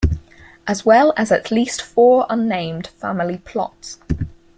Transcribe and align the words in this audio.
As 0.65 0.83
well 0.83 1.13
as 1.15 1.31
at 1.31 1.51
least 1.51 1.79
four 1.79 2.25
unnamed 2.27 2.87
family 2.87 3.37
plots. 3.37 3.99